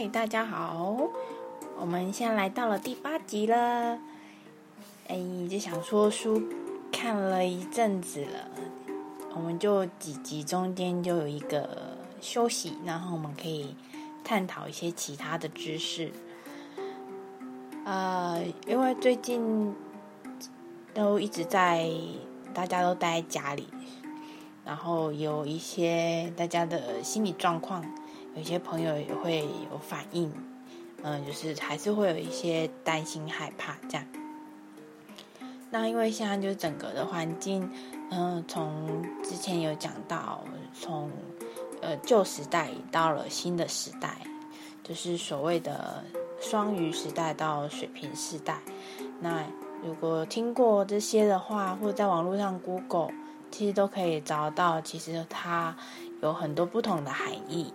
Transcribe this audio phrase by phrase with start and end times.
[0.00, 0.96] 嗨，大家好，
[1.78, 3.98] 我们现在来到了第八集了。
[5.08, 5.18] 哎，
[5.50, 6.42] 就想说书
[6.90, 8.48] 看了一阵子了，
[9.34, 13.76] 我们就几集中间就有一个休息，然后我们可以
[14.24, 16.10] 探讨一些其他的知识。
[17.84, 19.74] 呃，因为最近
[20.94, 21.90] 都一直在，
[22.54, 23.68] 大家都待在家里，
[24.64, 27.84] 然后有一些大家的心理状况。
[28.34, 30.32] 有些朋友也会有反应，
[31.02, 34.06] 嗯，就是还是会有一些担心、害怕这样。
[35.70, 37.70] 那因为现在就整个的环境，
[38.10, 40.42] 嗯，从之前有讲到，
[40.74, 41.10] 从
[41.80, 44.18] 呃旧时代到了新的时代，
[44.82, 46.02] 就是所谓的
[46.40, 48.58] 双鱼时代到水平时代。
[49.20, 49.44] 那
[49.84, 53.12] 如果听过这些的话，或者在网络上 Google，
[53.50, 55.76] 其实都可以找到，其实它
[56.20, 57.72] 有很多不同的含义。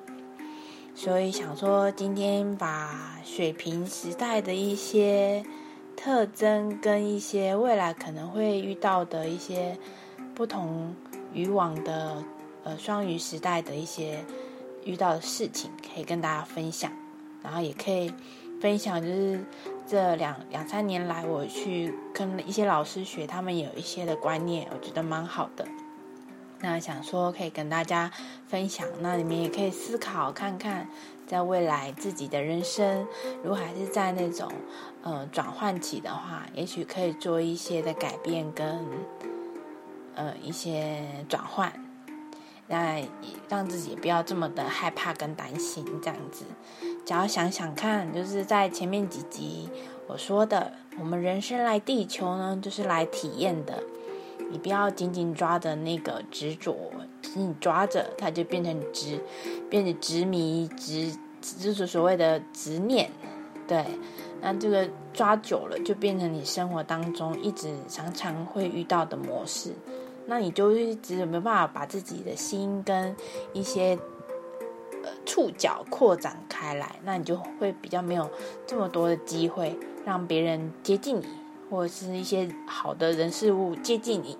[0.98, 5.44] 所以想说，今天把水瓶时代的一些
[5.96, 9.78] 特征跟一些未来可能会遇到的一些
[10.34, 10.96] 不同
[11.34, 12.24] 渔网的
[12.64, 14.24] 呃双鱼时代的一些
[14.86, 16.90] 遇到的事情，可以跟大家分享。
[17.44, 18.12] 然后也可以
[18.60, 19.44] 分享，就是
[19.86, 25.68] 这两两三年来我去跟一些老师学，他们有一些的观念，我觉得蛮好的。
[26.66, 28.12] 那想说可以跟大家
[28.48, 30.90] 分享，那你们也可以思考看看，
[31.28, 33.06] 在未来自己的人生，
[33.44, 34.52] 如果还是在那种
[35.04, 38.84] 呃转换期的话，也许可以做一些的改变跟
[40.16, 41.72] 呃一些转换，
[42.68, 43.00] 那
[43.48, 46.46] 让自己不要这么的害怕跟担心这样子。
[47.06, 49.70] 只要想想看，就是在前面几集
[50.08, 53.84] 我说的，我们人生来地球呢，就是来体验的。
[54.50, 56.76] 你不要紧紧抓着那个执着，
[57.22, 59.20] 紧紧抓着它就变成执，
[59.70, 61.18] 变成执迷执，
[61.60, 63.10] 就是所谓的执念。
[63.68, 63.84] 对，
[64.42, 69.74] 那这个抓久了就变成你生活当中一直常常会遇到的模式。
[70.28, 73.16] 那你就一直没办法把自己的心跟
[73.54, 73.98] 一些
[75.26, 78.30] 触角扩展开来，那你就会比较没有
[78.66, 81.26] 这么多的机会让别人接近你。
[81.70, 84.38] 或者是一些好的人事物接近你，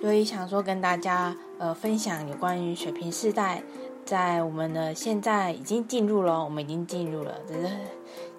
[0.00, 3.62] 所以想说跟大家呃分享有关于水平世代，
[4.04, 7.68] 在我们的现在已经进入了，我们已经进入了，只是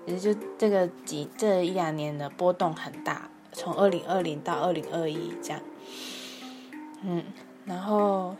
[0.05, 5.59] 只是就这个几这一两年的波动很大，从二零二零到二零二一这样，
[7.03, 7.23] 嗯，
[7.65, 8.35] 然后。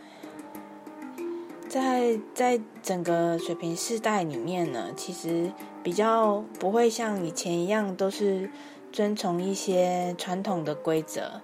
[1.66, 5.50] 在在整个水平世代里面呢，其实
[5.84, 8.50] 比较不会像以前一样都是
[8.90, 11.42] 遵从一些传统的规则，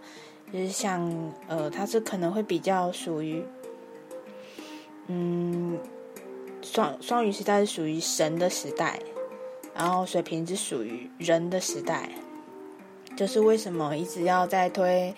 [0.50, 3.44] 就是像呃，它是可能会比较属于，
[5.08, 5.78] 嗯，
[6.62, 8.98] 双双鱼时代是属于神的时代，
[9.74, 12.08] 然后水平是属于人的时代，
[13.14, 15.14] 就是为什么一直要在推，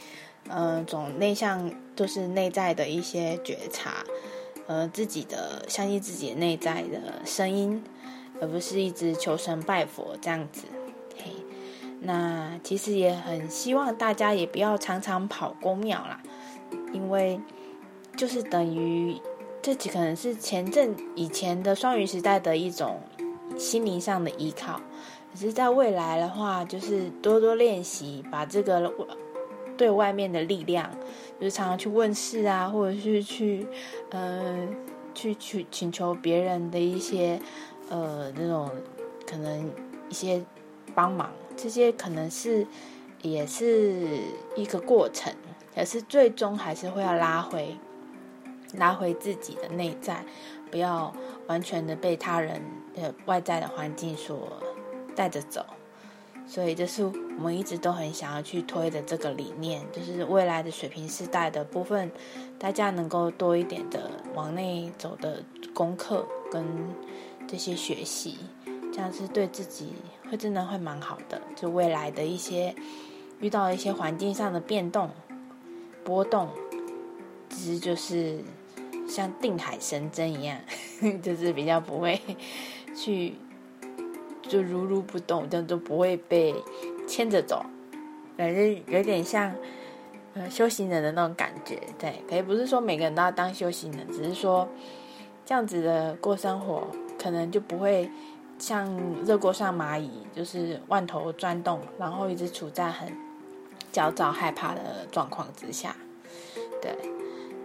[0.48, 4.04] 嗯，总内向就是内在的一些觉察。
[4.68, 7.82] 呃，自己的相信自己内在的声音，
[8.40, 10.66] 而不是一直求神拜佛这样子。
[11.16, 11.32] 嘿，
[12.00, 16.20] 那其实也很希望大家也不要常常跑公庙啦，
[16.92, 17.40] 因为
[18.16, 19.16] 就是等于
[19.60, 23.00] 这几可能是前阵以前的双鱼时代的一种
[23.56, 24.80] 心灵上的依靠，
[25.32, 28.92] 可是在未来的话，就是多多练习，把这个
[29.76, 30.90] 对外面的力量。
[31.40, 33.66] 就是常常去问事啊，或者是去，
[34.10, 34.68] 呃，
[35.12, 37.40] 去去请求别人的一些，
[37.92, 38.70] 呃，那种
[39.28, 39.70] 可能
[40.08, 40.42] 一些
[40.94, 42.66] 帮忙，这些可能是
[43.20, 44.22] 也是
[44.56, 45.30] 一个过程，
[45.74, 47.76] 可是最终还是会要拉回，
[48.72, 50.24] 拉回自己的内在，
[50.70, 51.14] 不要
[51.48, 52.62] 完全的被他人
[52.94, 54.48] 的外在的环境所
[55.14, 55.62] 带着走。
[56.46, 62.10] 所以这是我们一直都很想要去推的这个理念，就是未来的水平世代的部分，
[62.58, 66.64] 大家能够多一点的往内走的功课跟
[67.52, 68.38] 这些学习，
[68.90, 69.92] 这样是对自己
[70.30, 71.38] 会真的会蛮好的。
[71.54, 72.74] 就未来的一些
[73.40, 75.10] 遇到一些环境上的变动
[76.02, 76.48] 波动，
[77.50, 78.40] 其实就是
[79.06, 80.58] 像定海神针一样，
[81.20, 82.18] 就是比较不会
[82.96, 83.34] 去。
[84.48, 86.54] 就如如不动，这样就不会被
[87.06, 87.64] 牵着走，
[88.36, 89.54] 反正有点像
[90.34, 91.78] 呃修行人的那种感觉。
[91.98, 94.68] 对，可以不是说每个人都要当修行人，只是说
[95.46, 96.86] 这样子的过生活，
[97.22, 98.10] 可能就不会
[98.58, 98.92] 像
[99.24, 103.12] 热锅上蚂蚁，就是万头钻动，然后一直处在很
[103.92, 105.94] 焦躁害怕的状况之下。
[106.80, 106.96] 对，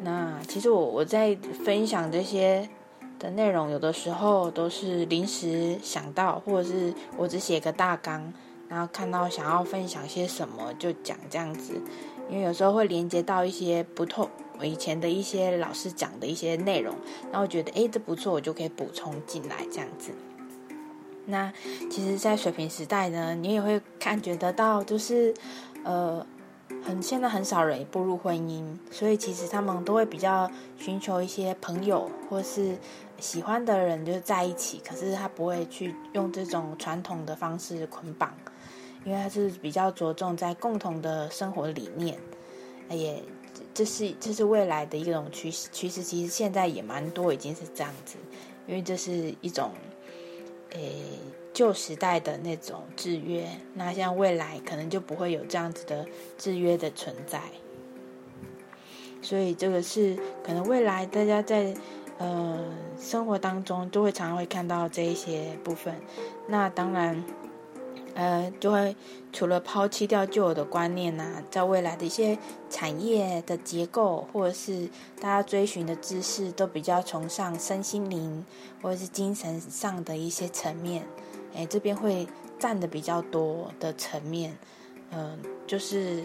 [0.03, 2.69] 那其实我我在分享这些
[3.17, 8.31] 的内容，有的时候都是临时想到，或者是我只写个大纲，
[8.69, 11.81] 然后看到想要分享些什么就讲这样子。
[12.29, 16.95] 因为有时候会连接到一些不透我以前的一些老师讲的一些内容，
[17.31, 20.11] 然后觉得哎这不错，我就可以补充进来这样子。
[21.25, 21.51] 那
[21.89, 25.33] 其实，在水平时代呢，你也会感觉得到，就是
[25.83, 26.25] 呃。
[26.83, 28.61] 很现在很少人步入婚姻，
[28.91, 32.77] 所以其实他们都会比较寻求一些朋友或是
[33.19, 38.33] 喜欢的人就在一起，可是他不会去用这种传统的方式捆绑，
[39.05, 42.19] 因为他是比较着重在共同的生活理念，
[42.89, 43.23] 也
[43.77, 48.15] 这是这是未来的一种趋势趋势，其实现在也蛮多已经是这样子，
[48.65, 49.69] 因为这是一种
[50.71, 51.03] 诶。
[51.53, 56.05] 旧时代的那种制约，那像未来可能就不会有这样子的
[56.37, 57.41] 制约的存在，
[59.23, 61.73] 所以这个是可能未来大家在
[62.19, 62.63] 呃
[62.99, 65.95] 生活当中都会常常会看到这一些部分。
[66.47, 67.25] 那当然，
[68.17, 68.95] 呃，就会
[69.31, 72.35] 除了抛弃掉旧有的观念呐，在未来的一些
[72.67, 74.89] 产业的结构，或者是
[75.21, 78.43] 大家追寻的知识，都比较崇尚身心灵
[78.81, 81.05] 或者是精神上的一些层面。
[81.55, 82.27] 哎，这边会
[82.57, 84.57] 占的比较多的层面，
[85.11, 85.37] 嗯，
[85.67, 86.23] 就是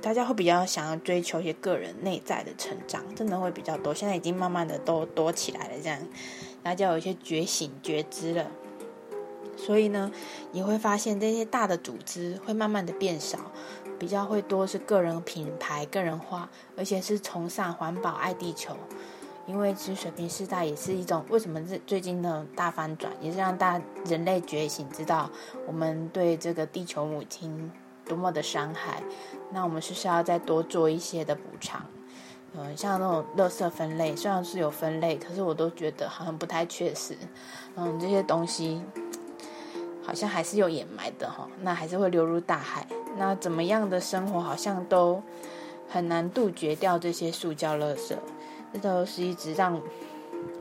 [0.00, 3.92] 大家会比较想要追求一些个人内在的成长，真的会比较多。
[3.92, 6.00] 现在已经慢慢的都多起来了，这样
[6.62, 8.50] 大家有一些觉醒觉知了，
[9.58, 10.10] 所以呢，
[10.52, 13.38] 你会发现这些大的组织会慢慢的变少，
[13.98, 18.76] 比较会多是个人品牌、个人化，而且是崇尚环保、爱地球。
[19.46, 25.30] 因为其实水平时代也是一种为什么最最近的大翻转，也是让大人类觉醒，知道
[25.66, 27.72] 我们对这个地球母亲
[28.04, 29.02] 多么的伤害。
[29.50, 31.82] 那我们是需要再多做一些的补偿。
[32.54, 37.16] 嗯，像那种垃圾分类，虽然是有分类，可是我都觉得好像不太确实。
[37.74, 38.82] 嗯，这些东西
[40.08, 42.86] 好像还是有掩埋的哈，那还是会流入大海。
[43.18, 45.22] 那怎么样的生活好像都
[45.86, 48.16] 很难杜绝掉这些塑胶垃圾。
[48.72, 49.78] 这都是一直让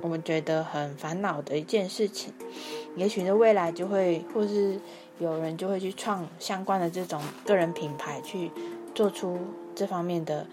[0.01, 2.33] 我们觉得很烦恼的一件事情。
[2.97, 4.77] 也许在未来就会，或是
[5.17, 8.51] 有人就会去创相关的这种个人品牌，去
[8.93, 9.39] 做出
[9.73, 10.45] 这方面的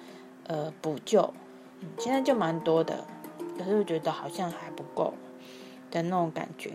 [0.46, 1.34] 呃补救。
[1.80, 3.04] 嗯，现在就蛮多的，
[3.58, 5.12] 可是我觉得好像还不够
[5.90, 6.70] 的那种感觉。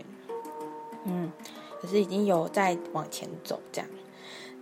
[1.04, 1.32] 嗯，
[1.80, 3.90] 可是已经有在往前走这样。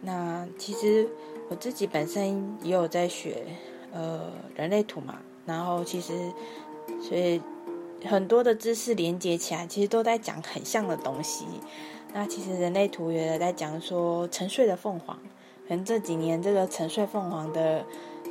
[0.00, 1.08] 那其实
[1.48, 3.44] 我自己本身也有在学
[3.92, 5.18] 呃人类图嘛。
[5.46, 6.12] 然后其实，
[7.00, 7.40] 所以
[8.04, 11.46] 很多的知识连接起来，其实都在讲很像的东西。
[12.12, 15.18] 那其实人类图也在讲说沉睡的凤凰，
[15.66, 17.82] 可能这几年这个沉睡凤凰的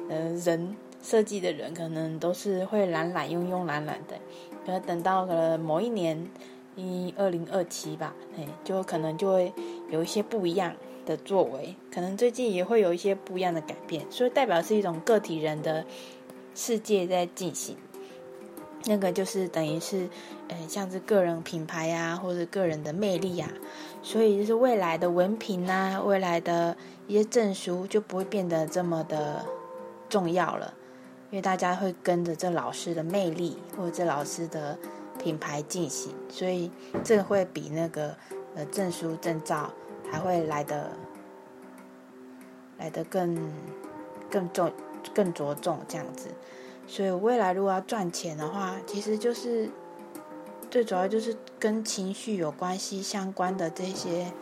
[0.10, 4.16] 呃人设计的人，可能都是会懒懒慵慵懒懒的。
[4.64, 6.30] 可能等到了某一年，
[6.78, 9.54] 一二零二七吧，哎，就可能就会
[9.90, 10.74] 有一些不一样
[11.06, 11.76] 的作为。
[11.94, 15.86] 可能最近也会有一些不一样的改变，所以代表是一种个体人的。
[16.60, 17.78] 世界在进行，
[18.86, 20.10] 那个就是等于是，
[20.48, 23.48] 呃，像是个人品牌呀，或者个人的魅力呀，
[24.02, 26.76] 所以就是未来的文凭呐，未来的
[27.06, 29.46] 一些证书就不会变得这么的
[30.10, 30.74] 重要了，
[31.30, 34.76] 因为大家会跟着这老师的魅力或者这老师的
[35.18, 36.72] 品牌进行，所以
[37.04, 38.16] 这会比那个
[38.56, 39.74] 呃证书证照
[40.12, 40.92] 还会来的
[42.78, 43.52] 来的更
[44.30, 44.72] 更重。
[45.16, 46.28] 更着重这样子，
[46.86, 49.70] 所以未来如果要赚钱的话，其实就是
[50.70, 54.34] 最主要就是跟情绪有关系相关的这些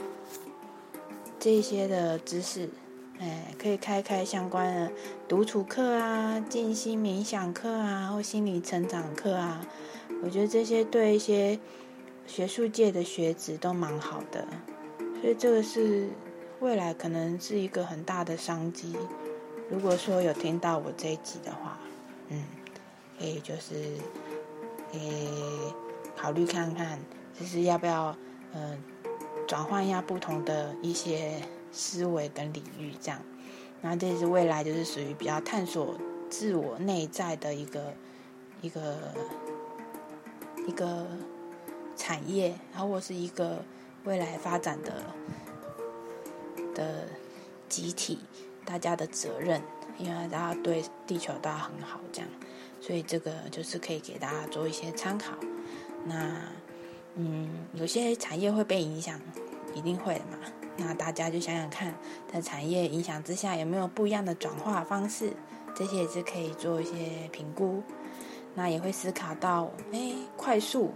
[1.39, 2.67] 这些的知识，
[3.19, 4.91] 哎，可以开开相关的
[5.27, 9.61] 独处课啊、静心冥想课啊，或心理成长课啊。
[10.23, 11.59] 我觉得这些对一些
[12.25, 14.47] 学术界的学子都蛮好的，
[15.21, 16.07] 所以这个是
[16.59, 18.95] 未来可能是一个很大的商机。
[19.69, 21.77] 如果说有听到我这一集的话，
[22.29, 22.43] 嗯，
[23.19, 23.73] 可以就是，
[24.93, 25.27] 诶，
[26.15, 26.99] 考虑看看，
[27.39, 28.15] 就是要不要，
[28.53, 28.77] 嗯，
[29.47, 31.41] 转换一下不同的一些
[31.71, 33.19] 思维跟领域，这样，
[33.81, 35.95] 那这是未来就是属于比较探索
[36.29, 37.93] 自我内在的一个
[38.61, 39.13] 一个
[40.67, 41.07] 一个
[41.95, 43.63] 产业，然后或是一个
[44.03, 45.03] 未来发展的
[46.73, 47.07] 的
[47.69, 48.19] 集体。
[48.67, 49.61] 大家的责任，
[49.95, 52.27] 因为大家对地球都要很好，这样，
[52.81, 55.33] 所以这个就是可以给大家做一些参考。
[56.03, 56.41] 那，
[57.13, 59.21] 嗯，有些产业会被影响，
[59.75, 60.39] 一定会的嘛。
[60.77, 61.93] 那大家就想想看，
[62.33, 65.33] 在产业影响之下，有没有不一样的转化方式？
[65.75, 67.83] 这些也是可以做一些评估。
[68.55, 70.91] 那也会思考到，哎，快速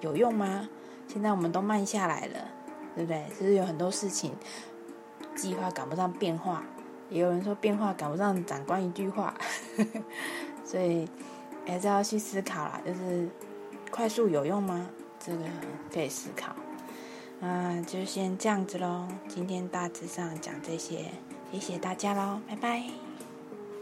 [0.00, 0.68] 有用吗？
[1.08, 2.48] 现在我们都慢下来了，
[2.94, 3.26] 对不对？
[3.36, 4.32] 其实有很多事情，
[5.34, 6.62] 计划赶不上变化，
[7.10, 9.34] 也有人说变化赶不上长官一句话，
[10.64, 11.06] 所以
[11.66, 12.80] 还是要去思考啦。
[12.86, 13.28] 就是
[13.90, 14.88] 快速有用吗？
[15.18, 15.44] 这个
[15.92, 16.54] 可以思考。
[17.40, 19.06] 那就先这样子喽。
[19.28, 21.06] 今天大致上讲这些，
[21.52, 23.11] 谢谢大家喽，拜拜。